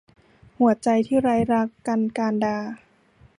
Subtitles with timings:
[0.59, 2.57] หัวใจที่ไร้รัก- กันย์ กานดา